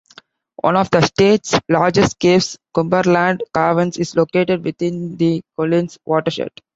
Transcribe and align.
One 0.63 0.77
of 0.77 0.89
the 0.89 1.01
state's 1.01 1.59
largest 1.69 2.17
caves, 2.17 2.57
Cumberland 2.73 3.43
Caverns, 3.53 3.97
is 3.99 4.15
located 4.15 4.63
within 4.63 5.15
the 5.15 5.43
Collins 5.55 5.99
watershed. 6.07 6.49